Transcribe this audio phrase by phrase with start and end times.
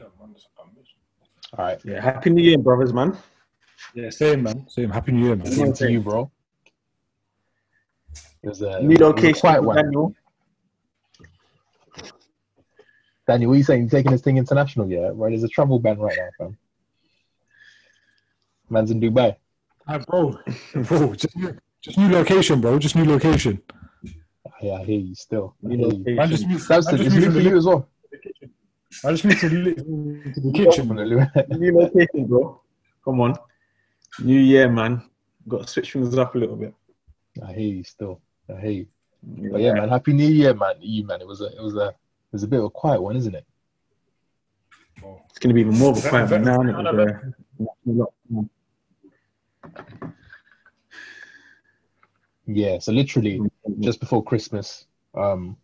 [0.00, 1.80] All right.
[1.84, 3.16] Yeah, happy New Year, brothers, man.
[3.94, 4.68] Yeah, same man.
[4.68, 4.90] Same.
[4.90, 5.46] Happy New Year, man.
[5.46, 6.30] Same to you, bro.
[8.42, 9.76] It was a New it was a location, quiet one.
[9.76, 10.14] Daniel.
[13.26, 13.80] Daniel, what are you saying?
[13.82, 14.88] You're taking this thing international?
[14.90, 15.30] Yeah, right.
[15.30, 16.58] There's a travel ban right now, fam.
[18.70, 19.36] Man's in Dubai.
[19.86, 20.38] Ah, bro,
[20.74, 22.78] bro, just new, just new location, bro.
[22.78, 23.60] Just new location.
[24.60, 25.54] Yeah, I hear you still.
[25.62, 25.84] New you.
[25.86, 26.16] location.
[26.16, 27.88] Man, just moved, That's man, the, just it's moved new for you as well.
[28.90, 29.74] The, I just need to the, li-
[30.34, 30.88] to the kitchen.
[31.58, 32.60] New location, bro.
[33.04, 33.34] Come on.
[34.22, 35.02] New Year, man.
[35.46, 36.74] Got to switch things up a little bit.
[37.46, 38.20] I hear you still.
[38.54, 38.86] I hear you.
[39.22, 40.74] But yeah, man, happy New Year, man.
[40.80, 43.00] You man, it was a it was a it was a bit of a quiet
[43.02, 43.44] one, isn't it?
[45.30, 46.62] It's going to be even more of a quiet one now.
[46.62, 47.34] isn't it,
[47.84, 47.98] with
[48.30, 48.48] the-
[52.46, 52.78] Yeah.
[52.78, 53.40] So literally,
[53.80, 55.56] just before Christmas, um,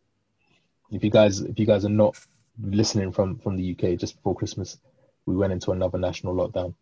[0.91, 2.17] if you guys if you guys are not
[2.61, 4.79] listening from from the UK, just before Christmas,
[5.27, 6.75] we went into another national lockdown,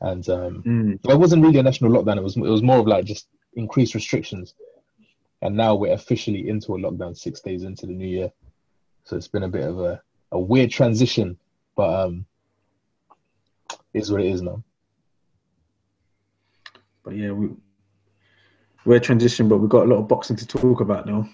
[0.00, 1.00] and um, Mm.
[1.04, 2.16] well, it wasn't really a national lockdown.
[2.18, 4.54] It was it was more of like just increased restrictions,
[5.42, 8.32] and now we're officially into a lockdown six days into the new year.
[9.04, 10.00] So it's been a bit of a,
[10.32, 11.38] a weird transition,
[11.74, 12.26] but um,
[13.94, 14.62] is what it is now.
[17.02, 17.48] But yeah, we,
[18.84, 21.28] we're transition, but we've got a lot of boxing to talk about now.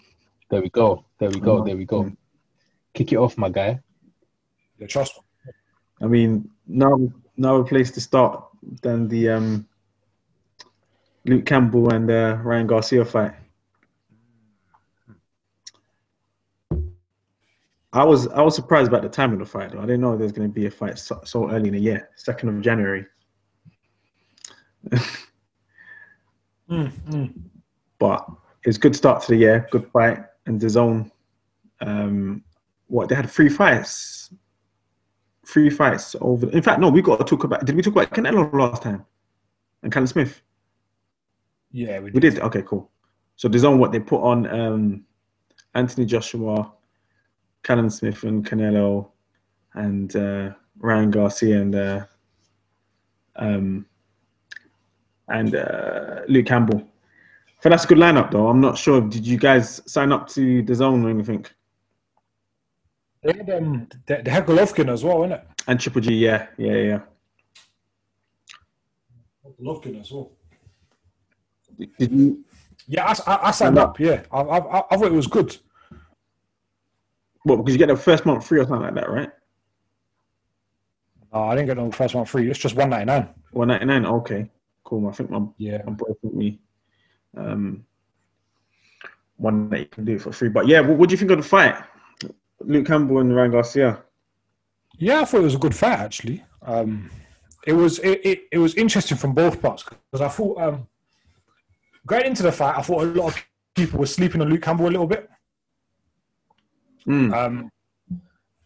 [0.48, 1.04] There we go.
[1.18, 1.64] There we go.
[1.64, 2.10] There we go.
[2.96, 3.78] Kick it off, my guy.
[4.78, 5.52] Yeah, trust me.
[6.00, 6.98] I mean, now
[7.36, 8.42] now a place to start
[8.80, 9.68] than the um,
[11.26, 13.34] Luke Campbell and uh, Ryan Garcia fight.
[17.92, 19.72] I was I was surprised about the time of the fight.
[19.72, 19.80] Though.
[19.80, 21.80] I didn't know there was going to be a fight so, so early in the
[21.80, 23.06] year, second of January.
[26.68, 27.32] Mm, mm.
[28.00, 28.28] but
[28.64, 31.12] it's good start to the year, good fight, and the zone.
[31.80, 32.42] Um,
[32.88, 34.32] what they had three fights,
[35.46, 36.48] three fights over.
[36.50, 37.64] In fact, no, we got to talk about.
[37.64, 39.04] Did we talk about Canelo last time?
[39.82, 40.42] And Callum Smith.
[41.72, 42.34] Yeah, we We did.
[42.34, 42.42] did.
[42.42, 42.90] Okay, cool.
[43.36, 45.04] So the zone, what they put on um,
[45.74, 46.72] Anthony Joshua,
[47.62, 49.10] Callum Smith, and Canelo,
[49.74, 52.04] and uh, Ryan Garcia, and uh,
[53.36, 53.86] um,
[55.28, 56.88] and uh, Luke Campbell.
[57.60, 58.48] So that's a good lineup, though.
[58.48, 59.00] I'm not sure.
[59.00, 61.44] Did you guys sign up to the zone or anything?
[63.26, 65.42] They had, um, they, they had Golovkin as well, innit?
[65.66, 67.00] And Triple G, yeah, yeah, yeah.
[69.60, 70.30] Golovkin as well.
[71.98, 72.44] Did you?
[72.86, 73.98] Yeah, I, I, I signed up.
[73.98, 75.56] Yeah, I, I, I I thought it was good.
[77.44, 79.30] Well, Because you get the first month free or something like that, right?
[81.32, 82.48] No, I didn't get the first month free.
[82.48, 83.28] It's just one ninety nine.
[83.50, 84.06] One ninety nine.
[84.06, 84.48] Okay,
[84.84, 85.08] cool.
[85.08, 86.60] I think my Yeah, my boy sent me
[87.36, 87.84] um,
[89.36, 90.48] one that you can do for free.
[90.48, 91.74] But yeah, what, what do you think of the fight?
[92.60, 94.02] Luke Campbell and Ryan Garcia.
[94.98, 96.44] yeah, I thought it was a good fight actually.
[96.62, 97.10] Um,
[97.66, 100.86] it was it, it, it was interesting from both parts because I thought um,
[102.06, 103.44] going into the fight, I thought a lot of
[103.74, 105.28] people were sleeping on Luke Campbell a little bit.
[107.06, 107.34] Mm.
[107.34, 107.70] Um,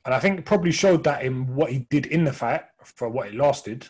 [0.04, 3.08] and I think it probably showed that in what he did in the fight for
[3.08, 3.88] what it lasted.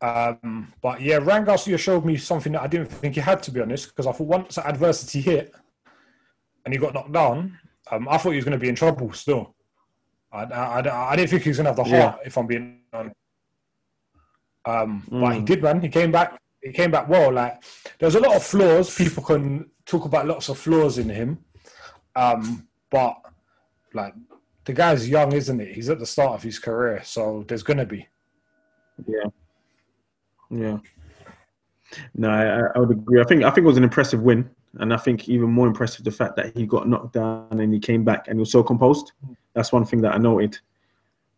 [0.00, 3.50] Um, but yeah, Ryan Garcia showed me something that I didn't think he had, to
[3.50, 5.54] be honest, because I thought once that adversity hit
[6.64, 7.58] and he got knocked down,
[7.90, 9.54] um, I thought he was going to be in trouble still.
[10.32, 12.10] I, I, I, I didn't think he was going to have the Yeah.
[12.10, 13.14] heart, if I'm being honest.
[14.66, 15.44] Um, But he Mm.
[15.46, 15.80] did, man.
[15.80, 16.38] He came back.
[16.62, 17.30] He came back well.
[17.30, 17.62] Like
[17.98, 18.94] there's a lot of flaws.
[18.96, 21.44] People can talk about lots of flaws in him,
[22.16, 23.16] um, but
[23.92, 24.14] like
[24.64, 25.74] the guy's young, isn't it?
[25.74, 28.08] He's at the start of his career, so there's gonna be.
[29.06, 29.28] Yeah.
[30.50, 30.78] Yeah.
[32.14, 33.20] No, I, I would agree.
[33.20, 34.48] I think I think it was an impressive win,
[34.78, 37.80] and I think even more impressive the fact that he got knocked down and he
[37.80, 39.12] came back and he was so composed.
[39.54, 40.58] That's one thing that I noted.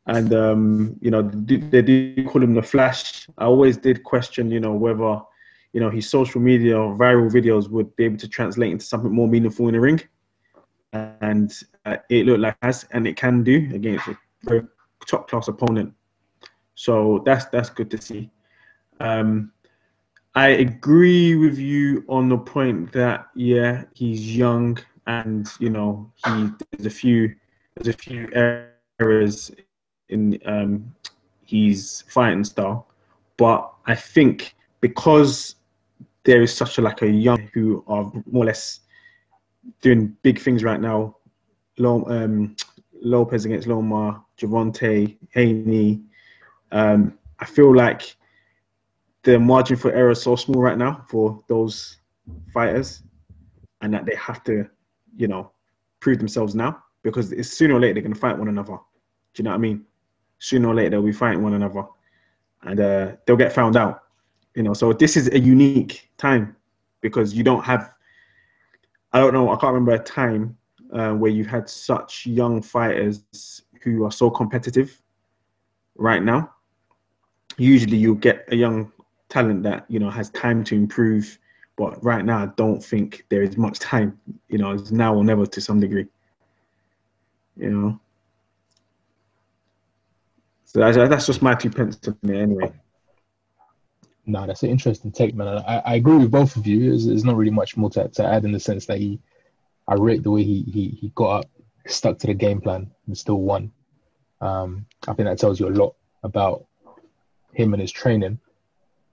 [0.06, 3.28] And um, you know, they, do call him the Flash.
[3.38, 5.20] I always did question, you know, whether
[5.72, 9.10] you know his social media or viral videos would be able to translate into something
[9.10, 10.00] more meaningful in the ring.
[10.92, 11.52] And
[11.84, 14.62] uh, it looked like has, and it can do against a very
[15.06, 15.92] top class opponent.
[16.76, 18.30] So that's that's good to see.
[19.00, 19.52] Um,
[20.36, 26.50] I agree with you on the point that yeah, he's young and you know he
[26.72, 27.34] there's a few
[27.74, 28.28] there's a few
[29.00, 29.50] errors
[30.10, 30.94] in um,
[31.46, 32.86] his fighting style,
[33.38, 35.56] but I think because
[36.24, 38.80] there is such a like a young who are more or less
[39.80, 41.16] doing big things right now.
[41.78, 42.56] Um,
[43.02, 46.02] Lopez against Lomar, Gervonta, Haney.
[46.72, 48.16] Um, I feel like
[49.26, 51.98] the margin for error is so small right now for those
[52.54, 53.02] fighters,
[53.82, 54.66] and that they have to,
[55.16, 55.50] you know,
[56.00, 58.78] prove themselves now because it's sooner or later they're going to fight one another.
[59.34, 59.84] Do you know what I mean?
[60.38, 61.84] sooner or later they'll be fighting one another,
[62.62, 64.04] and uh, they'll get found out.
[64.54, 66.56] You know, so this is a unique time
[67.00, 67.92] because you don't have.
[69.12, 69.50] I don't know.
[69.50, 70.56] I can't remember a time
[70.92, 75.00] uh, where you've had such young fighters who are so competitive
[75.96, 76.52] right now.
[77.56, 78.92] Usually, you get a young
[79.28, 81.38] talent that you know has time to improve,
[81.76, 84.18] but right now, I don't think there is much time.
[84.48, 86.06] You know, it's now or never to some degree.
[87.56, 88.00] You know,
[90.64, 92.70] so that's, that's just my two pence to me, anyway.
[94.26, 95.46] No, that's an interesting take, man.
[95.46, 96.90] I, I agree with both of you.
[96.90, 99.20] There's, there's not really much more to, to add in the sense that he,
[99.88, 101.50] I rate the way he, he he got up,
[101.86, 103.72] stuck to the game plan, and still won.
[104.40, 105.94] Um, I think that tells you a lot
[106.24, 106.66] about
[107.54, 108.38] him and his training.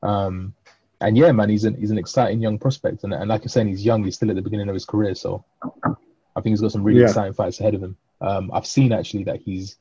[0.04, 0.54] Um,
[1.02, 3.68] and yeah, man, he's an he's an exciting young prospect, and, and like I said,
[3.68, 4.04] he's young.
[4.04, 5.44] He's still at the beginning of his career, so
[5.84, 7.08] I think he's got some really yeah.
[7.08, 7.98] exciting fights ahead of him.
[8.22, 9.78] Um, I've seen actually that he's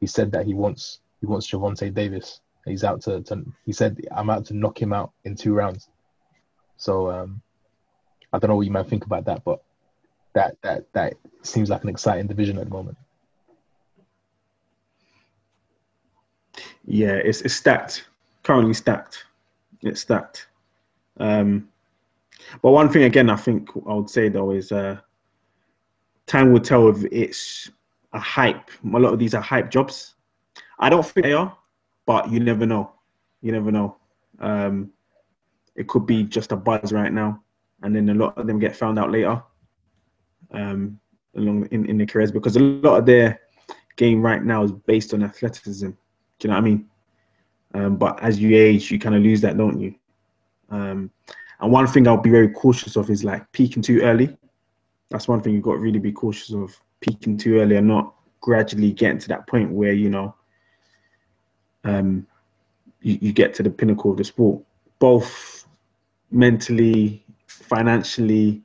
[0.00, 2.40] he said that he wants he wants Gervonta Davis.
[2.64, 5.88] He's out to, to he said I'm out to knock him out in two rounds.
[6.76, 7.42] So um,
[8.32, 9.62] I don't know what you might think about that, but
[10.34, 12.96] that that that seems like an exciting division at the moment.
[16.86, 18.06] Yeah, it's it's stacked.
[18.42, 19.24] Currently stacked.
[19.82, 20.44] It's that.
[21.18, 21.68] Um,
[22.60, 24.98] but one thing again, I think I would say though is uh,
[26.26, 27.70] time will tell if it's
[28.12, 28.70] a hype.
[28.84, 30.14] A lot of these are hype jobs.
[30.78, 31.56] I don't think they are,
[32.06, 32.92] but you never know.
[33.40, 33.96] You never know.
[34.40, 34.90] Um,
[35.76, 37.42] it could be just a buzz right now,
[37.82, 39.42] and then a lot of them get found out later
[40.52, 40.98] um,
[41.36, 43.40] along in, in their careers because a lot of their
[43.96, 45.88] game right now is based on athleticism.
[45.88, 45.94] Do
[46.42, 46.88] you know what I mean?
[47.74, 49.94] Um, but as you age, you kind of lose that, don't you?
[50.70, 51.10] Um,
[51.60, 54.36] and one thing I'll be very cautious of is like peaking too early.
[55.10, 58.14] That's one thing you've got to really be cautious of peaking too early and not
[58.40, 60.34] gradually getting to that point where you know
[61.84, 62.26] um,
[63.00, 64.62] you, you get to the pinnacle of the sport,
[64.98, 65.66] both
[66.30, 68.62] mentally, financially,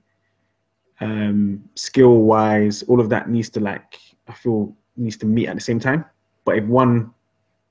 [0.99, 2.83] um, skill wise.
[2.83, 6.05] All of that needs to like I feel needs to meet at the same time.
[6.45, 7.13] But if one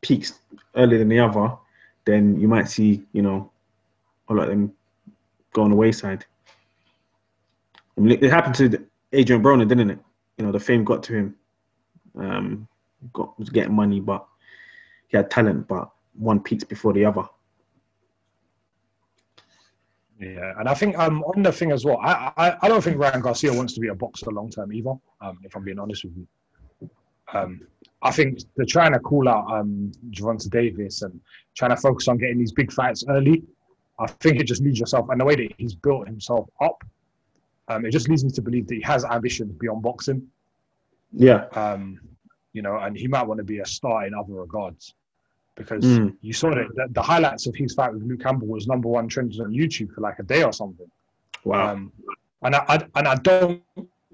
[0.00, 0.38] peaks
[0.74, 1.52] earlier than the other,
[2.04, 3.50] then you might see you know
[4.28, 4.72] a lot of them
[5.52, 6.24] go on the wayside.
[7.96, 9.98] I mean, it happened to Adrian Broner, didn't it?
[10.36, 11.36] You know, the fame got to him.
[12.18, 12.68] Um,
[13.12, 14.26] got was getting money, but
[15.08, 17.24] he had talent, but one peaks before the other.
[20.18, 22.98] Yeah, and I think um, on the thing as well, I, I, I don't think
[22.98, 24.94] Ryan Garcia wants to be a boxer long term either.
[25.20, 26.90] Um, if I'm being honest with you,
[27.34, 27.60] um,
[28.02, 31.18] I think they're trying to call out um, Gervonta Davis and
[31.54, 33.42] trying to focus on getting these big fights early.
[33.98, 36.84] I think it just leads yourself, and the way that he's built himself up,
[37.68, 40.28] um, it just leads me to believe that he has ambitions beyond boxing.
[41.12, 41.46] Yeah.
[41.52, 42.00] Um,
[42.52, 44.94] you know, and he might want to be a star in other regards
[45.56, 46.14] because mm.
[46.20, 49.08] you saw that the, the, highlights of his fight with Luke Campbell was number one
[49.08, 50.90] trending on YouTube for like a day or something.
[51.44, 51.72] Wow.
[51.72, 51.92] Um,
[52.42, 53.62] and I, I, and I don't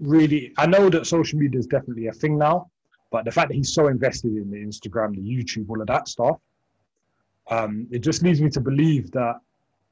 [0.01, 2.71] really I know that social media is definitely a thing now,
[3.13, 6.09] but the fact that he's so invested in the Instagram, the YouTube, all of that
[6.09, 6.39] stuff,
[7.51, 9.35] um, it just leads me to believe that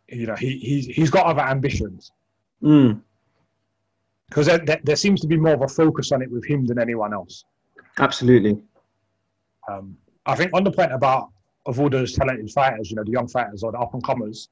[0.09, 2.11] you know he he's he's got other ambitions.
[2.63, 3.03] Mm.
[4.29, 6.65] Because there, there, there seems to be more of a focus on it with him
[6.65, 7.45] than anyone else.
[7.99, 8.63] Absolutely.
[9.69, 11.31] Um, I think on the point about
[11.67, 14.49] of all those talented fighters, you know, the young fighters or the up and comers,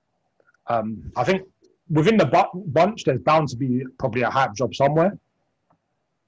[0.67, 1.43] um, I think
[1.89, 5.17] within the bu- bunch, there's bound to be probably a hype job somewhere.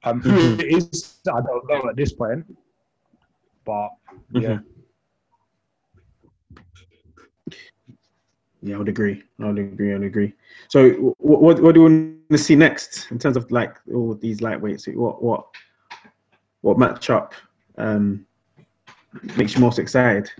[0.04, 0.60] Um, who mm-hmm.
[0.60, 2.44] it is, I don't know at this point,
[3.64, 3.90] but
[4.32, 4.40] yeah.
[4.40, 4.66] Mm-hmm.
[8.62, 9.22] Yeah, I would agree.
[9.40, 9.90] I would agree.
[9.92, 10.34] I would agree.
[10.68, 14.14] So, what, what, what do you want to see next in terms of like all
[14.14, 14.94] these lightweights?
[14.94, 15.46] What what
[16.60, 17.32] what matchup
[17.78, 18.26] um,
[19.36, 20.30] makes you most excited?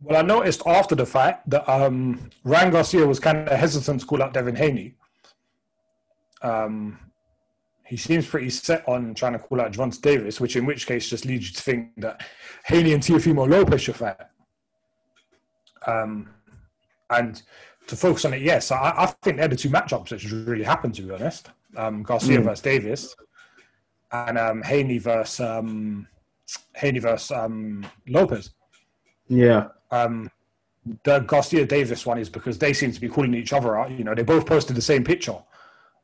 [0.00, 4.06] Well, I noticed after the fight that um, Ryan Garcia was kind of hesitant to
[4.06, 4.94] call out Devin Haney.
[6.42, 6.98] Um,
[7.88, 11.08] he seems pretty set on trying to call out Gervonta Davis, which in which case
[11.08, 12.22] just leads you to think that
[12.66, 14.16] Haney and Teofimo Lopez should fight.
[15.86, 16.28] Um,
[17.08, 17.40] and
[17.86, 20.64] to focus on it, yes, I, I, think they're the two matchups that should really
[20.64, 21.48] happen, to be honest.
[21.76, 22.44] Um, Garcia mm.
[22.44, 23.16] versus Davis
[24.12, 26.06] and um, Haney versus um,
[26.74, 28.50] Haney versus um, Lopez.
[29.28, 29.68] Yeah.
[29.90, 30.30] Um,
[31.04, 33.90] the Garcia Davis one is because they seem to be calling each other out.
[33.90, 35.38] You know, they both posted the same picture,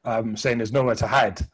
[0.06, 1.46] um, saying there's nowhere to hide.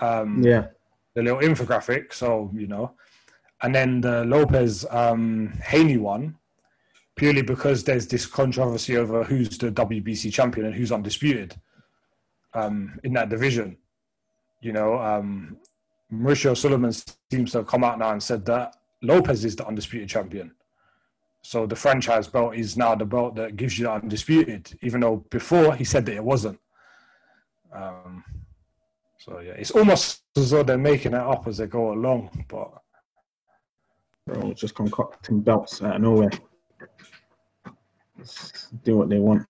[0.00, 0.66] Um, yeah.
[1.14, 2.12] The little infographic.
[2.12, 2.92] So you know,
[3.62, 6.36] and then the Lopez um, Haney one,
[7.14, 11.58] purely because there's this controversy over who's the WBC champion and who's undisputed
[12.54, 13.78] um, in that division.
[14.60, 15.56] You know, um,
[16.12, 20.08] Mauricio Sulaimán seems to have come out now and said that Lopez is the undisputed
[20.08, 20.52] champion.
[21.42, 25.24] So the franchise belt is now the belt that gives you the undisputed, even though
[25.30, 26.58] before he said that it wasn't.
[27.72, 28.24] Um,
[29.26, 32.70] so yeah, it's almost as though they're making it up as they go along, but
[34.24, 36.30] bro, just concocting belts out of nowhere.
[38.16, 39.46] Let's do what they want.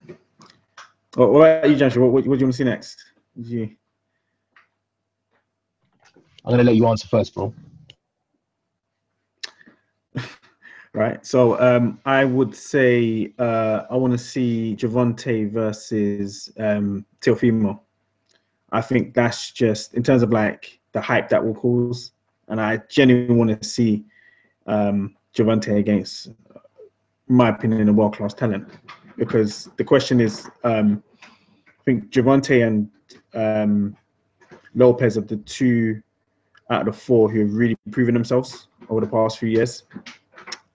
[1.15, 2.05] What, what about you, Joshua?
[2.05, 3.05] What, what, what do you want to see next?
[3.35, 3.71] You...
[6.45, 7.53] I'm gonna let you answer first, bro.
[10.95, 11.25] right?
[11.27, 17.81] So um, I would say uh, I want to see Gervonta versus um, Teofimo.
[18.73, 22.13] I think that's just in terms of like the hype that will cause,
[22.49, 24.05] and I genuinely want to see
[24.67, 26.31] um, Gervonta against,
[27.29, 28.69] my opinion, a world class talent.
[29.17, 32.91] Because the question is, um, I think Gervonta and
[33.35, 33.97] um,
[34.75, 36.03] Lopez are the two
[36.71, 39.85] out of the four who have really proven themselves over the past few years.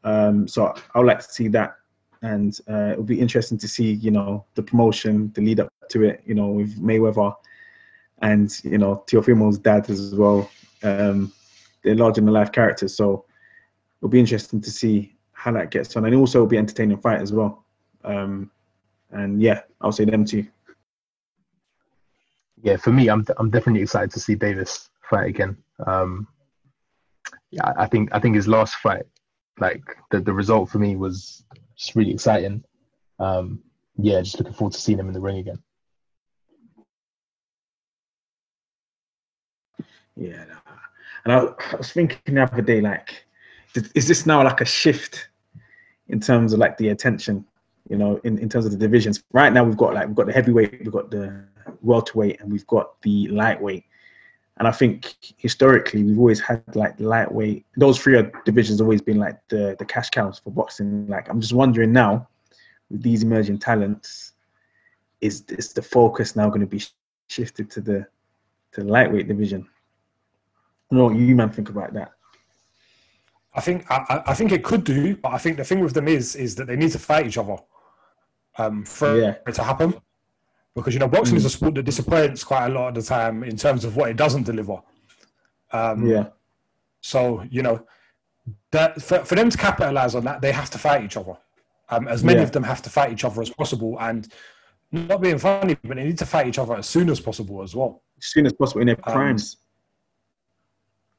[0.03, 1.75] Um, so I would like to see that,
[2.21, 6.03] and uh, it'll be interesting to see, you know, the promotion, the lead up to
[6.03, 7.35] it, you know, with Mayweather
[8.21, 10.49] and you know Teofimo's dad as well.
[10.83, 11.31] Um,
[11.83, 13.25] they're larger than life characters, so
[13.99, 17.21] it'll be interesting to see how that gets on, and also it'll be entertaining fight
[17.21, 17.65] as well.
[18.03, 18.51] Um,
[19.11, 20.45] and yeah, I'll say them too.
[22.61, 25.57] Yeah, for me, I'm I'm definitely excited to see Davis fight again.
[25.85, 26.27] Um,
[27.49, 29.05] yeah, I think I think his last fight
[29.59, 31.43] like the, the result for me was
[31.75, 32.63] just really exciting.
[33.19, 33.61] Um,
[33.97, 35.61] yeah, just looking forward to seeing him in the ring again.
[40.21, 40.45] Yeah,
[41.25, 43.25] and I, I was thinking the other day, like,
[43.95, 45.29] is this now like a shift
[46.09, 47.43] in terms of like the attention,
[47.89, 49.23] you know, in, in terms of the divisions?
[49.31, 51.43] Right now, we've got like we've got the heavyweight, we've got the
[51.81, 53.83] welterweight, and we've got the lightweight.
[54.57, 57.65] And I think historically we've always had like lightweight.
[57.77, 61.07] Those three divisions always been like the the cash cows for boxing.
[61.07, 62.27] Like I'm just wondering now,
[62.91, 64.33] with these emerging talents,
[65.19, 66.83] is is the focus now going to be
[67.27, 68.05] shifted to the
[68.73, 69.67] to the lightweight division?
[70.91, 72.11] I know what you man think about that.
[73.53, 76.07] I think I, I think it could do, but I think the thing with them
[76.07, 77.57] is is that they need to fight each other
[78.57, 79.35] um, for yeah.
[79.47, 79.93] it to happen
[80.75, 81.39] because you know boxing mm.
[81.39, 84.09] is a sport that disappoints quite a lot of the time in terms of what
[84.09, 84.77] it doesn't deliver.
[85.71, 86.27] Um, yeah.
[87.01, 87.85] So you know
[88.71, 91.37] that for, for them to capitalize on that, they have to fight each other.
[91.89, 92.43] Um, as many yeah.
[92.43, 94.31] of them have to fight each other as possible, and
[94.93, 97.75] not being funny, but they need to fight each other as soon as possible as
[97.75, 98.01] well.
[98.17, 99.57] As soon as possible in their um, primes.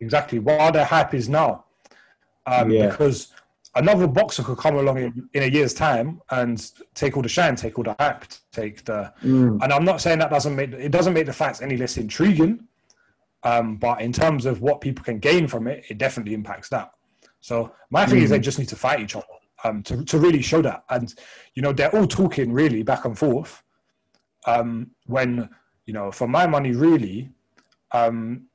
[0.03, 0.39] Exactly.
[0.39, 1.65] While their hype is now,
[2.47, 2.89] um, yeah.
[2.89, 3.29] because
[3.75, 7.55] another boxer could come along in, in, a year's time and take all the shine,
[7.55, 9.13] take all the hype, take the.
[9.23, 9.63] Mm.
[9.63, 12.67] And I'm not saying that doesn't make it doesn't make the fights any less intriguing,
[13.45, 16.91] um, but in terms of what people can gain from it, it definitely impacts that.
[17.41, 18.23] So my thing mm.
[18.23, 19.25] is they just need to fight each other
[19.65, 21.15] um, to to really show that, and
[21.55, 23.63] you know they're all talking really back and forth.
[24.45, 25.49] Um, when
[25.87, 27.31] you know, for my money, really,
[27.93, 28.47] um,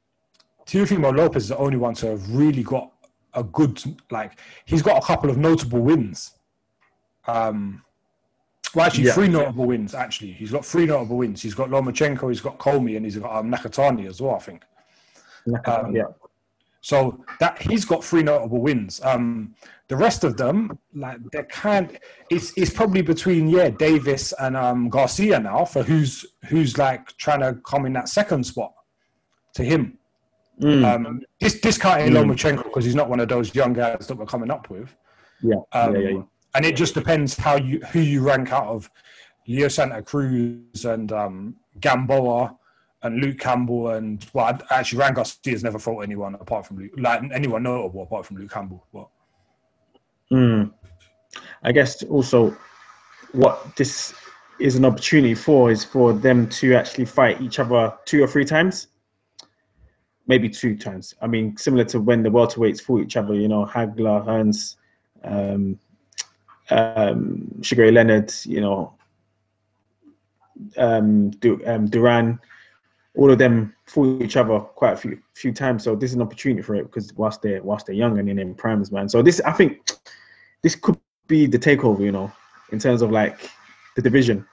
[0.67, 2.91] Teofimo Lopez is the only one to have really got
[3.33, 3.81] a good
[4.12, 6.31] like he's got a couple of notable wins.
[7.25, 7.83] Um,
[8.75, 9.13] well, actually, yeah.
[9.13, 9.95] three notable wins.
[9.95, 11.41] Actually, he's got three notable wins.
[11.41, 14.36] He's got Lomachenko, he's got Commey, and he's got um, Nakatani as well.
[14.36, 14.63] I think.
[15.65, 16.03] Um, yeah.
[16.81, 19.01] So that he's got three notable wins.
[19.03, 19.55] Um,
[19.88, 21.97] the rest of them, like they can't.
[22.29, 27.39] It's it's probably between yeah Davis and um, Garcia now for who's who's like trying
[27.39, 28.74] to come in that second spot
[29.53, 29.97] to him.
[30.61, 30.95] Mm.
[30.95, 32.17] Um, dis- discounting mm.
[32.17, 34.95] Lomachenko because he's not one of those young guys that we're coming up with.
[35.41, 35.55] Yeah.
[35.71, 36.21] Um, yeah, yeah, yeah.
[36.55, 38.89] And it just depends how you who you rank out of
[39.47, 42.57] Leo Santa Cruz and um, Gamboa
[43.03, 47.21] and Luke Campbell and well, actually, Ryan Garcia's never fought anyone apart from Luke, like
[47.31, 48.85] anyone notable apart from Luke Campbell.
[48.91, 49.07] But
[50.31, 50.71] mm.
[51.63, 52.57] I guess also
[53.33, 54.15] what this
[54.59, 58.45] is an opportunity for is for them to actually fight each other two or three
[58.45, 58.87] times
[60.27, 61.15] maybe two times.
[61.22, 64.75] I mean, similar to when the welterweights fought each other, you know, Hagler, Hearns,
[65.24, 65.79] um,
[66.69, 68.93] um, Sugar Leonard, you know,
[70.77, 71.31] um,
[71.65, 72.39] um, Duran,
[73.15, 75.84] all of them fought each other quite a few few times.
[75.84, 78.36] So this is an opportunity for it because whilst they're whilst they're young and in
[78.36, 79.10] their primes, man.
[79.10, 79.89] So this, I think,
[80.62, 82.31] this could be the takeover, you know,
[82.72, 83.50] in terms of like
[83.96, 84.46] the division.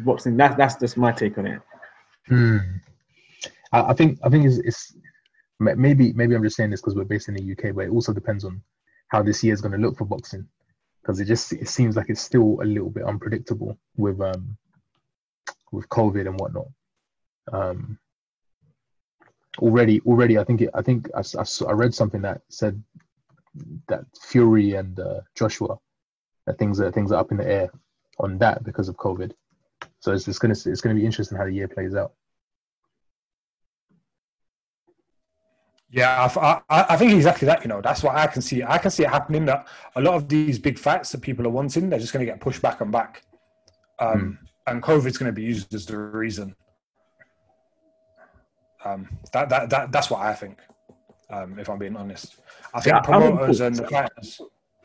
[0.00, 0.36] Boxing.
[0.36, 1.60] That's that's just my take on it.
[2.26, 2.58] Hmm.
[3.72, 4.96] I, I think I think it's, it's
[5.58, 8.12] maybe maybe I'm just saying this because we're based in the UK, but it also
[8.12, 8.62] depends on
[9.08, 10.46] how this year is going to look for boxing
[11.02, 14.56] because it just it seems like it's still a little bit unpredictable with um
[15.72, 16.68] with COVID and whatnot.
[17.52, 17.98] Um,
[19.58, 22.82] already already I think it, I think I, I, I read something that said
[23.88, 25.78] that Fury and uh, Joshua
[26.46, 27.70] that things are things are up in the air
[28.18, 29.32] on that because of COVID.
[30.00, 32.12] So it's, it's gonna it's gonna be interesting how the year plays out.
[35.90, 37.62] Yeah, I, I, I, think exactly that.
[37.62, 38.62] You know, that's what I can see.
[38.62, 39.66] I can see it happening that
[39.96, 42.40] a lot of these big fights that people are wanting, they're just going to get
[42.40, 43.22] pushed back and back,
[43.98, 44.48] um, mm.
[44.66, 46.54] and COVID's going to be used as the reason.
[48.84, 50.58] Um, that, that that that's what I think.
[51.30, 52.36] Um, if I'm being honest,
[52.74, 54.40] I think yeah, promoters and the fighters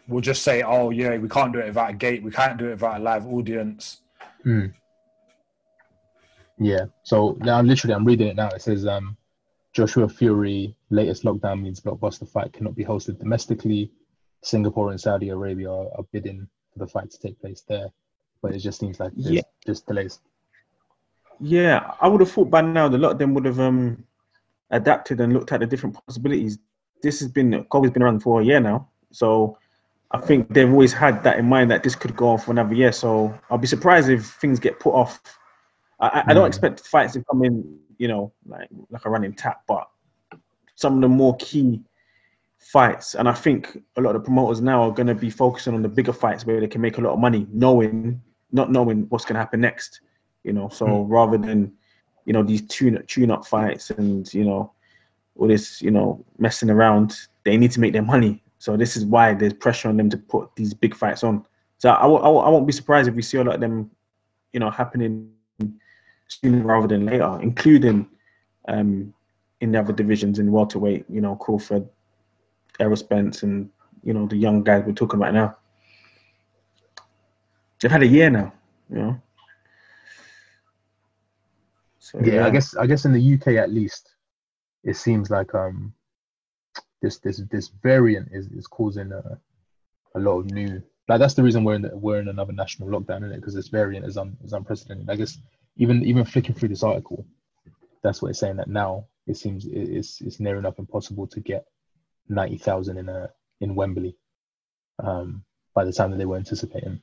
[0.07, 2.23] will just say, "Oh, yeah, we can't do it without a gate.
[2.23, 4.01] We can't do it without a live audience."
[4.45, 4.73] Mm.
[6.59, 6.85] Yeah.
[7.03, 8.49] So now, literally, I'm reading it now.
[8.49, 9.17] It says, um,
[9.73, 13.91] Joshua Fury latest lockdown means blockbuster fight cannot be hosted domestically.
[14.41, 17.87] Singapore and Saudi Arabia are, are bidding for the fight to take place there,
[18.41, 19.41] but it just seems like there's yeah.
[19.65, 20.19] just delays.
[21.39, 24.03] Yeah, I would have thought by now a lot of them would have um,
[24.69, 26.59] adapted and looked at the different possibilities.
[27.01, 29.57] This has been COVID's been around for a year now, so
[30.11, 32.75] I think they've always had that in mind that this could go on for another
[32.75, 32.91] year.
[32.91, 35.19] So I'll be surprised if things get put off.
[35.99, 36.47] I, I don't mm.
[36.47, 39.87] expect fights to come in you know, like like a running tap, but
[40.75, 41.81] some of the more key
[42.57, 45.73] fights, and I think a lot of the promoters now are going to be focusing
[45.73, 48.21] on the bigger fights where they can make a lot of money, knowing
[48.51, 50.01] not knowing what's going to happen next.
[50.43, 51.05] You know, so mm.
[51.09, 51.73] rather than
[52.25, 54.71] you know these tune tune up fights and you know
[55.35, 58.41] all this you know messing around, they need to make their money.
[58.59, 61.45] So this is why there's pressure on them to put these big fights on.
[61.79, 63.61] So I w- I, w- I won't be surprised if we see a lot of
[63.61, 63.91] them,
[64.53, 65.32] you know, happening
[66.41, 68.07] sooner rather than later, including
[68.67, 69.13] um,
[69.61, 71.05] in the other divisions in welterweight.
[71.09, 71.87] You know, Crawford,
[72.79, 73.69] Errol Spence, and
[74.03, 75.57] you know the young guys we're talking about now.
[77.81, 78.53] They've had a year now.
[78.89, 79.21] You know.
[81.99, 84.13] So, yeah, yeah, I guess I guess in the UK at least,
[84.83, 85.93] it seems like um
[87.01, 89.39] this this this variant is is causing a,
[90.15, 92.87] a lot of new like that's the reason we're in the, we're in another national
[92.87, 93.35] lockdown, isn't it?
[93.35, 95.09] Because this variant is un, is unprecedented.
[95.09, 95.37] I guess
[95.77, 97.25] even even flicking through this article,
[98.03, 101.65] that's what it's saying that now it seems it's it's near enough impossible to get
[102.29, 103.29] ninety thousand in a
[103.61, 104.15] in Wembley
[105.03, 106.99] um, by the time that they were anticipating.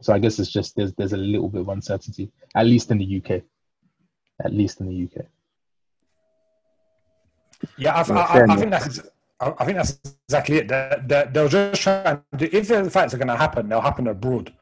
[0.00, 2.98] So I guess it's just there's there's a little bit of uncertainty, at least in
[2.98, 3.42] the UK,
[4.44, 5.26] at least in the UK.
[7.78, 9.00] Yeah, I, I, I think that's
[9.40, 10.68] I think that's exactly it.
[10.68, 14.06] They're, they'll just try and do, if the fights are going to happen, they'll happen
[14.06, 14.52] abroad.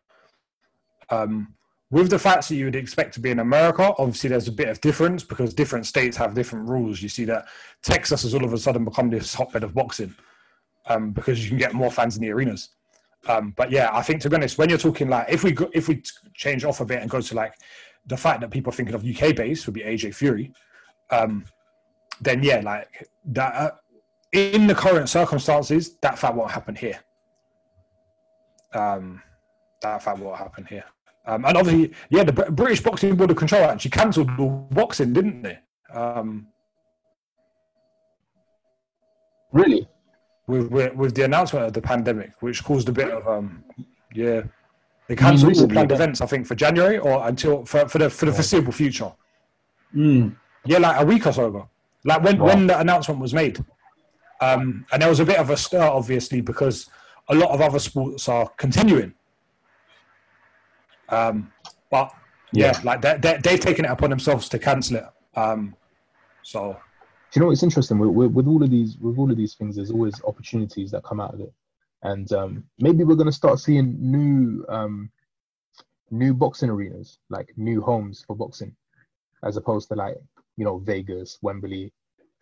[1.10, 1.54] Um,
[1.90, 4.68] with the facts that you would expect to be in America, obviously there's a bit
[4.68, 7.02] of difference because different states have different rules.
[7.02, 7.46] You see that
[7.82, 10.14] Texas has all of a sudden become this hotbed of boxing
[10.86, 12.70] um, because you can get more fans in the arenas.
[13.28, 15.68] Um, but yeah, I think to be honest, when you're talking like if we go,
[15.74, 17.54] if we change off a bit and go to like
[18.06, 20.52] the fact that people are thinking of UK base would be AJ Fury,
[21.10, 21.44] um,
[22.20, 23.70] then yeah, like that uh,
[24.32, 27.00] in the current circumstances, that fact won't happen here.
[28.72, 29.22] Um,
[29.82, 30.84] that fact won't happen here.
[31.26, 35.42] Um, and obviously, yeah, the British Boxing Board of Control actually cancelled all boxing, didn't
[35.42, 35.58] they?
[35.92, 36.48] Um,
[39.52, 39.86] really?
[40.46, 43.62] With, with, with the announcement of the pandemic, which caused a bit of um,
[44.14, 44.42] yeah,
[45.06, 46.20] they cancelled all planned events.
[46.20, 49.12] I think for January or until for, for the for the foreseeable future.
[49.94, 50.36] Mm.
[50.64, 51.68] Yeah, like a week or so ago.
[52.04, 52.46] Like when wow.
[52.46, 53.64] when the announcement was made,
[54.40, 56.88] um, and there was a bit of a stir, obviously, because
[57.28, 59.14] a lot of other sports are continuing.
[61.10, 61.52] Um,
[61.90, 62.12] but
[62.52, 62.80] yeah, yeah.
[62.84, 65.04] like they, they, have taken it upon themselves to cancel it.
[65.34, 65.76] Um,
[66.42, 66.72] so,
[67.30, 69.54] do you know what's interesting with, with, with, all of these with all of these
[69.54, 69.76] things?
[69.76, 71.52] There's always opportunities that come out of it,
[72.02, 75.10] and um, maybe we're going to start seeing new um,
[76.10, 78.74] new boxing arenas, like new homes for boxing,
[79.44, 80.16] as opposed to like
[80.56, 81.92] you know Vegas, Wembley,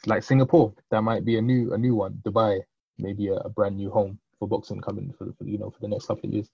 [0.07, 0.73] like Singapore.
[0.91, 2.21] That might be a new a new one.
[2.23, 2.61] Dubai,
[2.99, 5.89] maybe a, a brand new home for boxing coming for, for you know for the
[5.89, 6.49] next couple of years.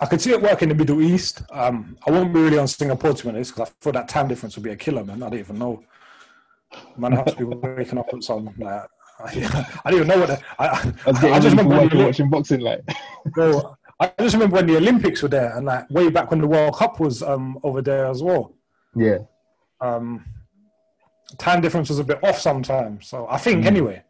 [0.00, 1.42] I could see it work in the Middle East.
[1.50, 4.28] Um, I won't be really on Singapore to be honest, because I thought that time
[4.28, 5.22] difference would be a killer, man.
[5.22, 5.84] I didn't even know.
[6.96, 8.86] Man, I have to be waking up at some like
[9.24, 10.28] I, didn't even know what.
[10.28, 10.66] The, I,
[11.06, 12.80] I, I, just remember when the, watching boxing like.
[13.26, 16.46] bro, I just remember when the Olympics were there, and like way back when the
[16.46, 18.54] World Cup was um, over there as well.
[18.96, 19.18] Yeah.
[19.80, 20.24] Um,
[21.36, 23.66] time difference was a bit off sometimes, so I think mm.
[23.66, 24.02] anyway.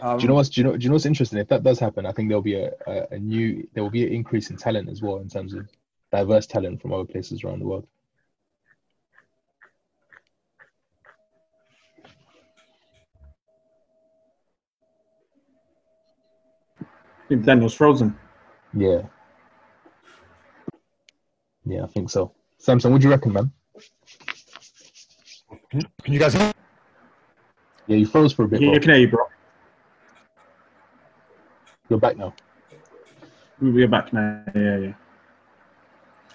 [0.00, 1.38] Um, do you know what's do you know do you know what's interesting?
[1.38, 4.06] If that does happen, I think there'll be a, a, a new there will be
[4.06, 5.68] an increase in talent as well in terms of
[6.10, 7.86] diverse talent from other places around the world.
[17.40, 18.14] Daniel's frozen.
[18.76, 19.02] Yeah.
[21.64, 22.32] Yeah, I think so.
[22.58, 23.52] Samson, what do you reckon, man?
[25.70, 26.52] Can, can you guys hear?
[27.86, 28.60] Yeah, you froze for a bit.
[28.60, 28.74] Yeah, bro.
[28.74, 29.24] you can hear you, bro.
[31.92, 32.32] You're back now.
[33.60, 34.42] We're back now.
[34.54, 34.92] Yeah, yeah.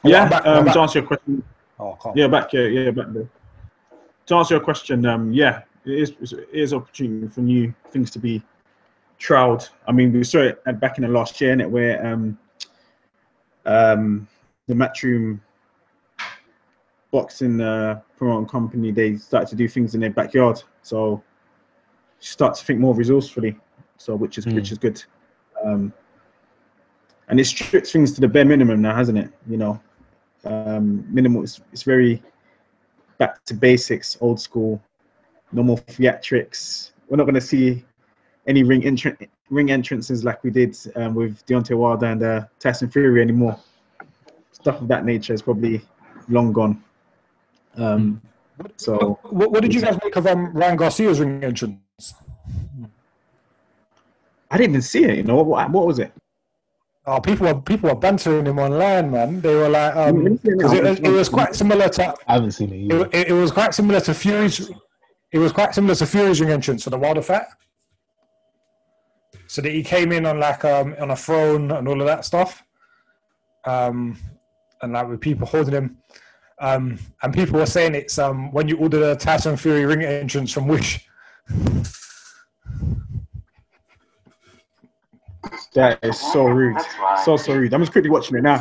[0.03, 1.43] Oh, Yeah, back, um, to answer your question.
[1.79, 2.53] Oh, Yeah, back.
[2.53, 3.27] Yeah, yeah, back there.
[4.27, 8.19] To answer your question, um, yeah, it is it is opportunity for new things to
[8.19, 8.43] be
[9.19, 9.67] trialed.
[9.87, 12.37] I mean, we saw it back in the last year, innit, where um,
[13.65, 14.27] um,
[14.67, 15.39] the Matchroom
[17.09, 20.61] boxing uh, promoting company they started to do things in their backyard.
[20.83, 21.23] So
[22.19, 23.57] start to think more resourcefully.
[23.97, 24.53] So which is Mm.
[24.53, 25.03] which is good.
[25.63, 25.93] Um,
[27.29, 29.29] and it strips things to the bare minimum now, hasn't it?
[29.47, 29.81] You know,
[30.45, 31.43] um, minimal.
[31.43, 32.21] It's, it's very
[33.17, 34.81] back to basics, old school,
[35.51, 36.91] no more theatrics.
[37.09, 37.83] We're not going to see
[38.47, 38.97] any ring
[39.49, 43.59] ring entrances like we did um, with Deontay Wilder and uh, Tyson Fury anymore.
[44.51, 45.81] Stuff of that nature is probably
[46.29, 46.83] long gone.
[47.75, 48.21] Um,
[48.75, 51.77] so What, what did you guys make of um, Ryan Garcia's ring entrance?
[54.49, 55.17] I didn't even see it.
[55.17, 55.69] You know what?
[55.71, 56.11] What was it?
[57.05, 59.39] Oh, people were people were bantering him online, man.
[59.41, 62.13] They were like, Let um, see it 'cause it, was- it was quite similar to
[62.27, 63.05] I haven't seen it either.
[63.05, 64.69] it, it, it was quite similar to Fury's.
[65.31, 67.43] It was quite similar to Fury's ring entrance for the Wild fight.
[69.47, 72.25] So that he came in on like um on a throne and all of that
[72.25, 72.63] stuff,
[73.65, 74.17] um,
[74.81, 75.97] and like with people holding him,
[76.59, 80.51] um, and people were saying it's um when you order the Tyson Fury ring entrance
[80.51, 81.07] from Wish.
[85.77, 86.75] That is so rude.
[87.23, 87.71] So so rude.
[87.71, 88.59] I'm just quickly watching it now.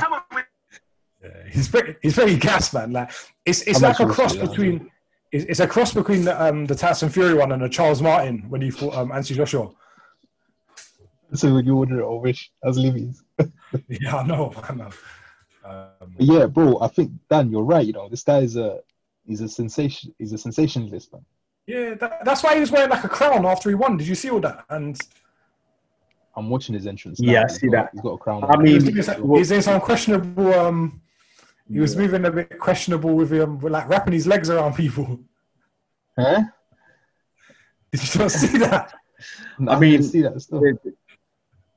[1.50, 2.92] He's very he's very gas, man.
[2.92, 3.10] Like
[3.46, 4.90] it's it's I'm like a cross watching that, between.
[5.32, 8.44] It's, it's a cross between the, um, the Tyson Fury one and the Charles Martin
[8.50, 9.70] when he fought um, Anthony Joshua.
[11.32, 13.24] So when you order it on Wish, as Livy's.
[13.88, 14.52] Yeah, I know.
[14.68, 14.90] I know.
[15.64, 17.86] Um, yeah, bro, I think Dan, you're right.
[17.86, 18.80] You know, this guy is a
[19.26, 20.14] he's a sensation.
[20.18, 21.24] He's a sensationalist, man.
[21.66, 23.96] yeah, that, that's why he was wearing like a crown after he won.
[23.96, 24.66] Did you see all that?
[24.68, 24.98] And
[26.36, 27.18] I'm watching his entrance.
[27.20, 27.38] Yeah, now.
[27.38, 27.90] I He's see got- that.
[27.92, 28.44] He's got a crown.
[28.44, 30.52] I mean, was doing he's doing some questionable.
[30.54, 31.00] Um,
[31.68, 35.18] he was moving a bit questionable with him, like wrapping his legs around people.
[36.18, 36.42] huh?
[37.92, 38.92] Did you not see that?
[39.66, 40.62] I, mean, mean, see that stuff.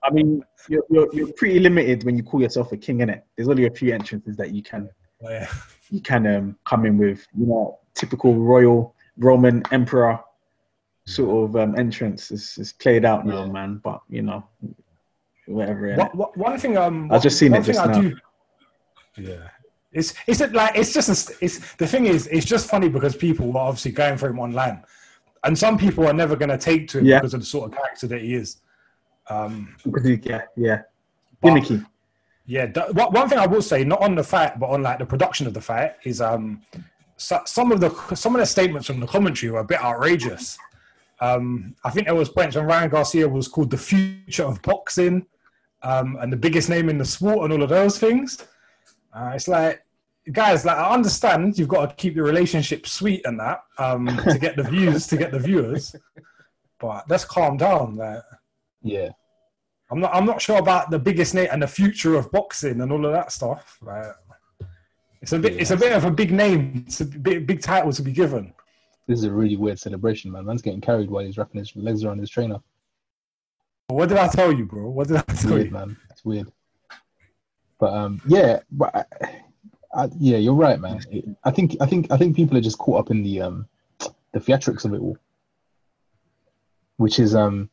[0.04, 3.22] I mean, you're, you're, you're pretty limited when you call yourself a king, innit?
[3.36, 4.90] There's only a few entrances that you can
[5.24, 5.48] Oh, yeah.
[5.90, 10.20] you can um, come in with, you know, typical royal Roman emperor
[11.10, 12.32] sort of um, entrance.
[12.32, 13.52] is, it's played out now, Yeah.
[13.52, 13.82] man.
[13.84, 14.44] But you know,
[15.46, 15.88] whatever.
[15.88, 15.98] innit?
[15.98, 18.02] What, what, one thing, um, I've just seen it just I now.
[18.02, 18.18] do-
[19.18, 19.50] Yeah,
[19.92, 23.16] it's it's it like it's just a, it's the thing is it's just funny because
[23.16, 24.84] people are obviously going for him online,
[25.44, 27.20] and some people are never going to take to him Yeah.
[27.20, 28.58] because of the sort of character that he is.
[29.30, 30.82] Um, yeah, yeah,
[31.44, 31.86] gimmicky.
[32.46, 34.98] Yeah, th- one one thing I will say, not on the fight, but on like
[35.00, 36.64] the production of the fight, is um,
[37.18, 40.58] so, some of the some of the statements from the commentary were a bit outrageous.
[41.22, 45.26] Um, I think there was points when Ryan Garcia was called the future of boxing,
[45.84, 48.38] um, and the biggest name in the sport, and all of those things.
[49.14, 49.84] Uh, it's like,
[50.32, 54.38] guys, like I understand you've got to keep the relationship sweet and that um, to
[54.40, 55.96] get the views, to get the viewers,
[56.80, 57.98] but let's calm down.
[57.98, 58.22] Like,
[58.82, 59.10] Yeah,
[59.92, 60.14] I'm not.
[60.14, 63.12] I'm not sure about the biggest name and the future of boxing and all of
[63.12, 63.78] that stuff.
[63.82, 64.14] Right?
[65.22, 65.54] It's a bit.
[65.60, 66.86] It's a bit of a big name.
[66.88, 68.54] It's a big, big title to be given.
[69.10, 70.46] This is a really weird celebration, man.
[70.46, 72.58] Man's getting carried while he's wrapping his legs around his trainer.
[73.88, 74.88] What did I tell you, bro?
[74.88, 75.72] What did I It's tell weird, you?
[75.72, 75.98] man.
[76.12, 76.52] It's weird.
[77.80, 79.04] But um, yeah, but I,
[79.96, 81.02] I, yeah, you're right, man.
[81.10, 83.68] It- I think I think I think people are just caught up in the um
[84.32, 85.18] the theatrics of it all,
[86.98, 87.68] which is um,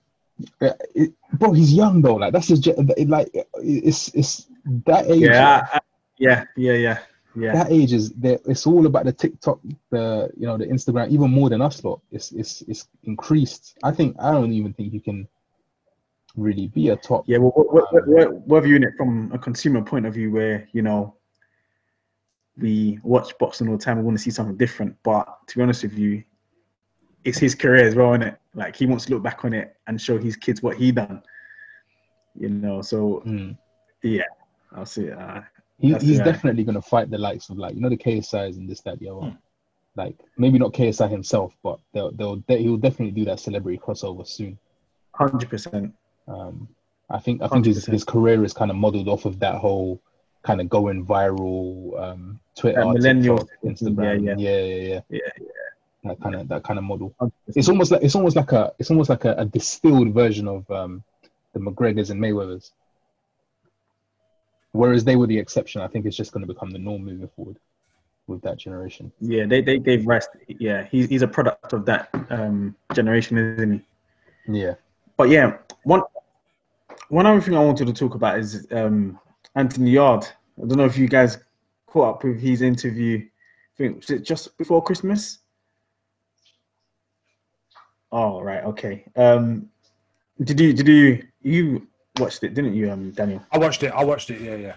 [0.63, 2.15] it, it- bro, he's young though.
[2.15, 4.47] Like that's his like it's it's
[4.87, 5.21] that age.
[5.21, 5.81] Yeah, I- I-
[6.17, 6.99] yeah, yeah, yeah,
[7.37, 7.53] yeah.
[7.53, 11.31] that age is that it's all about the TikTok, the you know the Instagram, even
[11.31, 12.01] more than us lot.
[12.11, 13.77] It's it's it's increased.
[13.83, 15.29] I think I don't even think you can
[16.37, 17.25] really be a top.
[17.27, 20.83] Yeah, well, what, what, we're viewing it from a consumer point of view where, you
[20.83, 21.15] know,
[22.59, 24.97] we watch boxing all the time, we want to see something different.
[25.03, 26.23] But to be honest with you,
[27.25, 28.39] it's his career as well, isn't it?
[28.55, 31.23] Like he wants to look back on it and show his kids what he done.
[32.39, 33.57] You know, so Mm.
[34.03, 34.23] yeah,
[34.73, 35.11] I'll see.
[35.11, 35.41] Uh,
[35.79, 38.69] He, he's definitely going to fight the likes of like you know the KSI's and
[38.69, 39.27] this that the other.
[39.27, 39.37] Hmm.
[39.95, 44.27] Like maybe not KSI himself, but they'll they'll they, he'll definitely do that celebrity crossover
[44.27, 44.59] soon.
[45.13, 45.95] hundred percent.
[46.29, 46.69] Um,
[47.09, 47.93] I think I think his 100%.
[47.93, 50.01] his career is kind of modeled off of that whole
[50.43, 55.21] kind of going viral um, Twitter, That millennial TikTok, thing, Instagram, yeah, yeah, yeah, yeah,
[55.21, 55.45] Yeah,
[56.05, 57.15] that kind of that kind of model.
[57.21, 57.33] 100%.
[57.49, 60.71] It's almost like it's almost like a it's almost like a, a distilled version of
[60.71, 61.03] um,
[61.53, 62.71] the McGregors and Mayweathers.
[64.77, 67.29] Whereas they were the exception, I think it's just going to become the norm moving
[67.37, 67.59] forward.
[68.27, 69.13] with that generation.
[69.21, 70.31] Yeah, they, they gave rest.
[70.49, 73.73] Yeah, he's he's a product of that um, generation, isn't
[74.47, 74.61] he?
[74.61, 74.75] Yeah.
[75.17, 76.03] But yeah, one
[77.09, 79.19] one other thing I wanted to talk about is um,
[79.55, 80.27] Anthony Yarde.
[80.59, 81.39] I don't know if you guys
[81.87, 83.19] caught up with his interview.
[83.19, 85.39] I think was it just before Christmas.
[88.11, 89.05] Oh right, okay.
[89.17, 89.69] Um,
[90.43, 91.87] did you did you you
[92.19, 93.45] watched it, didn't you, um, Daniel?
[93.53, 93.93] I watched it.
[93.93, 94.41] I watched it.
[94.41, 94.75] Yeah, yeah.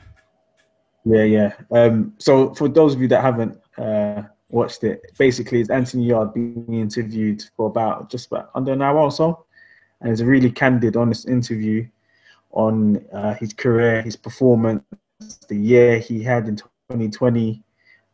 [1.05, 1.53] Yeah, yeah.
[1.71, 6.33] Um, so for those of you that haven't uh, watched it, basically it's Anthony Yarde
[6.33, 9.45] being interviewed for about just about under an hour or so,
[10.01, 11.87] and it's a really candid, honest interview
[12.51, 14.83] on uh, his career, his performance,
[15.47, 17.63] the year he had in 2020,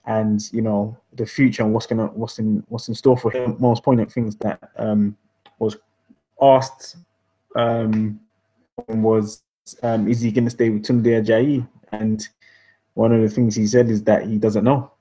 [0.07, 3.55] and you know the future and what's gonna what's in what's in store for him.
[3.59, 5.17] Most poignant things that um,
[5.59, 5.77] was
[6.41, 6.97] asked
[7.55, 8.19] um,
[8.88, 9.43] was,
[9.83, 11.67] um, is he going to stay with Tunde Ajayi?
[11.91, 12.27] And
[12.93, 14.91] one of the things he said is that he doesn't know.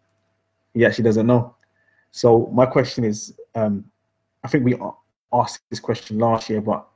[0.75, 1.55] He actually doesn't know.
[2.11, 3.85] So my question is, um,
[4.43, 4.77] I think we
[5.33, 6.87] asked this question last year, but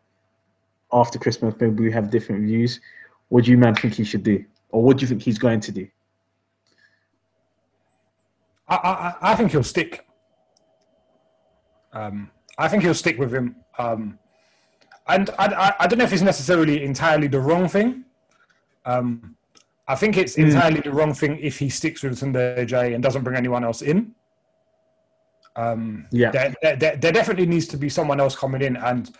[0.93, 2.81] after Christmas, maybe we have different views.
[3.29, 5.61] What do you man think he should do, or what do you think he's going
[5.61, 5.89] to do?
[8.69, 10.07] I, I, I think he'll stick.
[11.93, 13.57] Um, I think he'll stick with him.
[13.79, 14.19] Um,
[15.09, 18.05] and I, I, I, don't know if it's necessarily entirely the wrong thing.
[18.85, 19.37] Um,
[19.87, 20.45] I think it's mm.
[20.45, 23.81] entirely the wrong thing if he sticks with Sunday J and doesn't bring anyone else
[23.81, 24.15] in.
[25.57, 29.11] Um, yeah, there, there, there, definitely needs to be someone else coming in, and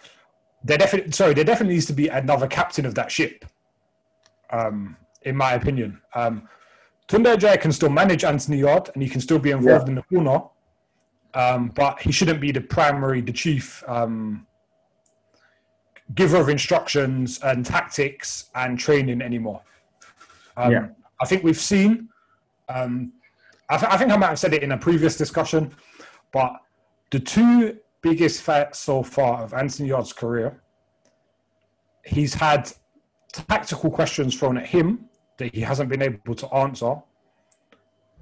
[0.63, 3.45] there definitely sorry, there definitely needs to be another captain of that ship.
[4.51, 6.49] Um, in my opinion, um,
[7.09, 9.91] Tunde Ajayi can still manage Anthony Yarde, and he can still be involved yeah.
[9.91, 10.43] in the corner,
[11.35, 14.47] um, but he shouldn't be the primary, the chief um,
[16.15, 19.63] giver of instructions and tactics and training anymore.
[20.57, 20.89] Um, yeah.
[21.21, 22.09] I think we've seen.
[22.69, 23.13] Um,
[23.69, 25.73] I, th- I, think I might have said it in a previous discussion,
[26.33, 26.55] but
[27.11, 30.63] the two biggest facts so far of Anthony Yarde's career,
[32.05, 32.73] he's had
[33.33, 36.97] tactical questions thrown at him that he hasn't been able to answer,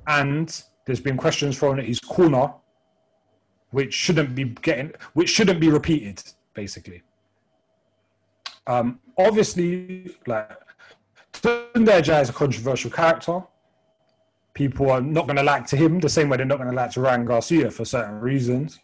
[0.06, 2.52] and there's been questions thrown at his corner,
[3.70, 6.22] which shouldn't be getting, which shouldn't be repeated,
[6.54, 7.02] basically.
[8.66, 10.50] Um, obviously, like
[11.32, 13.42] Tunde Ajayi is a controversial character.
[14.54, 16.74] People are not going to like to him the same way they're not going to
[16.74, 18.80] like to Ryan Garcia for certain reasons.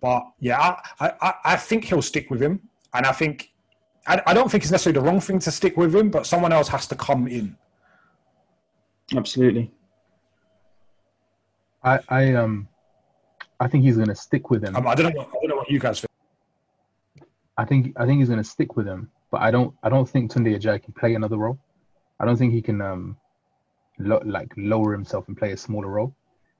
[0.00, 3.50] But yeah, I, I, I think he'll stick with him, and I think
[4.06, 6.52] I, I don't think it's necessarily the wrong thing to stick with him, but someone
[6.52, 7.56] else has to come in.
[9.16, 9.72] Absolutely.
[11.82, 12.68] I I um
[13.60, 14.76] I think he's going to stick with him.
[14.76, 15.18] Um, I don't know.
[15.18, 16.08] What, I don't know what you guys think.
[17.58, 20.08] I think I think he's going to stick with him, but I don't I don't
[20.08, 21.58] think Tunde Ajayi can play another role.
[22.20, 23.16] I don't think he can um
[23.98, 26.14] lo- like lower himself and play a smaller role,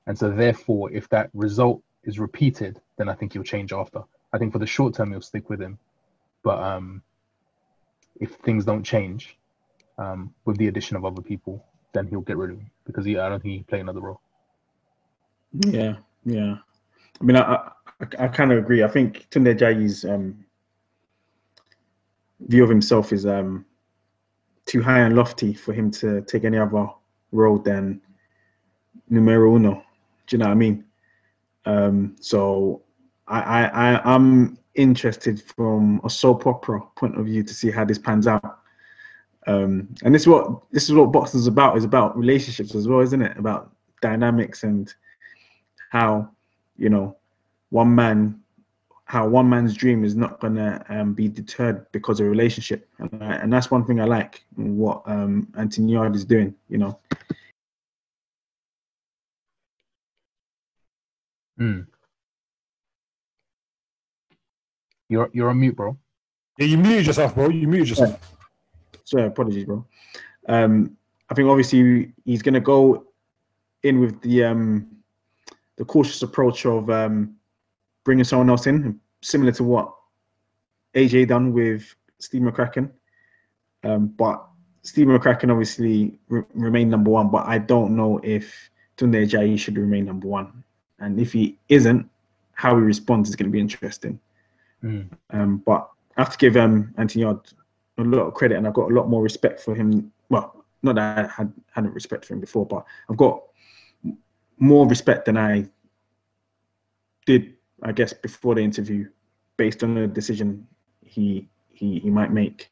[0.07, 4.01] and so therefore, if that result is repeated, then I think he'll change after.
[4.33, 5.79] I think for the short term he'll stick with him,
[6.43, 7.01] but um,
[8.19, 9.37] if things don't change,
[9.97, 13.17] um, with the addition of other people, then he'll get rid of him because he
[13.17, 14.19] I don't think he can play another role.
[15.53, 16.57] Yeah, yeah.
[17.21, 18.83] I mean, I I, I kind of agree.
[18.83, 20.45] I think Tunde Ajayi's um
[22.47, 23.65] view of himself is um,
[24.65, 26.87] too high and lofty for him to take any other
[27.31, 28.01] road than
[29.09, 29.83] numero uno.
[30.27, 30.85] Do you know what I mean?
[31.65, 32.81] Um, so
[33.27, 37.83] I, I, I I'm interested from a soap opera point of view to see how
[37.83, 38.59] this pans out.
[39.47, 41.77] Um, and this is what this is what boxing is about.
[41.77, 43.37] Is about relationships as well, isn't it?
[43.37, 43.71] About
[44.01, 44.93] dynamics and
[45.91, 46.29] how
[46.77, 47.17] you know
[47.69, 48.39] one man
[49.09, 53.23] how one man's dream is not gonna um, be deterred because of a relationship, and,
[53.23, 56.53] I, and that's one thing I like what um, Anthony Yarde is doing.
[56.69, 56.99] You know.
[61.57, 61.79] Hmm.
[65.09, 65.97] You're you're on mute, bro.
[66.59, 67.49] Yeah, you mute yourself, bro.
[67.49, 68.11] You mute yourself.
[68.11, 68.99] Yeah.
[69.05, 69.87] Sorry, apologies, bro.
[70.47, 70.95] Um,
[71.31, 73.07] I think obviously he's gonna go
[73.81, 74.87] in with the um,
[75.77, 77.38] the cautious approach of um,
[78.09, 79.93] bringing someone else in, similar to what
[80.95, 82.89] AJ done with Steve McCracken.
[83.83, 84.43] Um, but
[84.81, 89.77] Steve McCracken obviously re- remained number one, but I don't know if Tunde Ajayi should
[89.77, 90.63] remain number one.
[90.97, 92.09] And if he isn't,
[92.53, 94.19] how he responds is going to be interesting.
[94.83, 95.11] Mm.
[95.29, 97.39] Um, but I have to give um, Anthony a
[97.99, 100.11] lot of credit, and I've got a lot more respect for him.
[100.29, 103.43] Well, not that I had hadn't respect for him before, but I've got
[104.57, 105.69] more respect than I
[107.27, 109.07] did I guess before the interview,
[109.57, 110.67] based on the decision
[111.05, 112.71] he he he might make,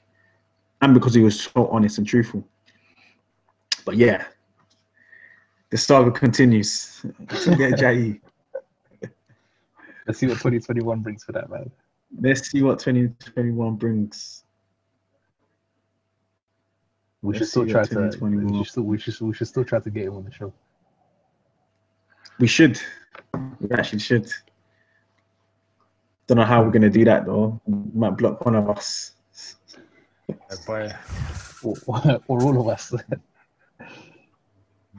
[0.82, 2.44] and because he was so honest and truthful.
[3.86, 4.26] But yeah,
[5.70, 7.06] The saga continues.
[7.78, 8.20] Jai.
[10.06, 11.70] Let's see what 2021 brings for that man.
[12.22, 14.44] Let's see what 2021 brings.
[17.22, 18.00] We should Let's still try to.
[18.22, 20.54] We should, still, we should we should still try to get him on the show.
[22.40, 22.80] We should.
[23.60, 24.32] We actually should.
[26.28, 27.60] Don't know how we're gonna do that though.
[27.94, 29.14] Might block one of us.
[30.28, 30.36] Yeah,
[30.66, 30.92] boy.
[31.64, 31.76] Or,
[32.28, 32.94] or all of us.
[33.80, 33.86] Yeah,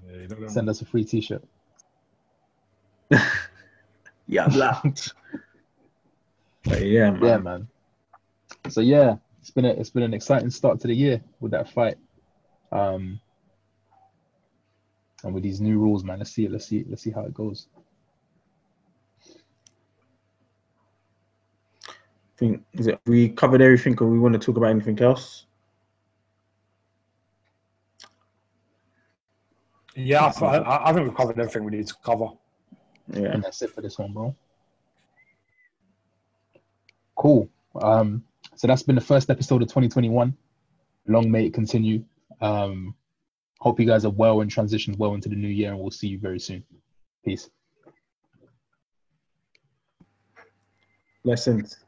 [0.07, 1.45] you're not gonna- Send us a free T-shirt.
[4.31, 4.83] Yeah, blah.
[6.65, 7.23] But yeah, man.
[7.23, 7.69] Yeah, man.
[8.69, 11.71] So yeah, it's been a, it's been an exciting start to the year with that
[11.73, 11.97] fight.
[12.71, 13.19] Um,
[15.25, 16.19] and with these new rules, man.
[16.19, 16.53] Let's see it.
[16.53, 16.85] Let's see.
[16.89, 17.69] Let's see how it goes.
[22.39, 25.47] Think is it we covered everything or we want to talk about anything else?
[29.95, 32.29] Yeah, I, I, I think we've covered everything we need to cover.
[33.13, 33.33] Yeah.
[33.33, 34.37] And that's it for this one, bro.
[37.17, 37.51] Cool.
[37.83, 38.23] Um,
[38.55, 40.37] so that's been the first episode of 2021.
[41.09, 42.05] Long may it continue.
[42.41, 42.95] Um,
[43.59, 46.07] hope you guys are well and transitioned well into the new year, and we'll see
[46.07, 46.63] you very soon.
[47.25, 47.51] Peace.
[51.25, 51.79] Blessings.